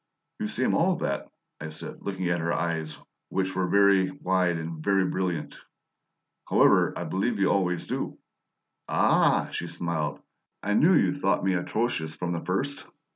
[0.39, 1.29] "You seem all of that,"
[1.59, 2.97] I said, looking at her eyes,
[3.29, 5.55] which were very wide and very brilliant.
[6.49, 8.17] "However, I believe you always do."
[8.89, 10.19] "Ah!" she smiled.
[10.63, 12.83] "I knew you thought me atrocious from the first.